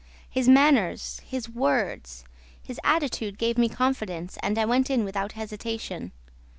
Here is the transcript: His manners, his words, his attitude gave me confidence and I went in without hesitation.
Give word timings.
His 0.27 0.49
manners, 0.49 1.21
his 1.27 1.47
words, 1.47 2.23
his 2.59 2.79
attitude 2.83 3.37
gave 3.37 3.55
me 3.59 3.69
confidence 3.69 4.39
and 4.41 4.57
I 4.57 4.65
went 4.65 4.89
in 4.89 5.05
without 5.05 5.33
hesitation. 5.33 6.11